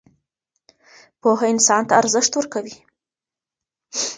پوهه 1.21 1.45
انسان 1.53 1.81
ته 1.87 1.93
ارزښت 2.01 2.31
ورکوي. 2.35 2.75